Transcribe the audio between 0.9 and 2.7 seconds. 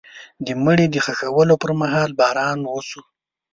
د ښخولو پر مهال باران